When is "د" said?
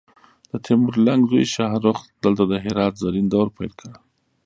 0.51-0.51, 2.47-2.53